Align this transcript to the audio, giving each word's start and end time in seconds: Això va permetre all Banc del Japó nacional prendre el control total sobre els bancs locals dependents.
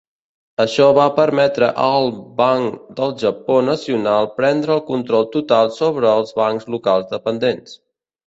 Això 0.63 0.85
va 0.97 1.03
permetre 1.17 1.67
all 1.87 2.07
Banc 2.39 2.79
del 3.01 3.11
Japó 3.23 3.59
nacional 3.67 4.29
prendre 4.39 4.73
el 4.77 4.83
control 4.89 5.27
total 5.37 5.69
sobre 5.77 6.09
els 6.21 6.35
bancs 6.43 6.67
locals 6.77 7.13
dependents. 7.13 7.77